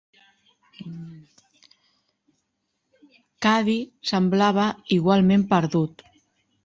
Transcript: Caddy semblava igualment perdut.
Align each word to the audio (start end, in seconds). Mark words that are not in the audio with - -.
Caddy 3.45 3.77
semblava 4.13 4.67
igualment 4.99 5.45
perdut. 5.53 6.05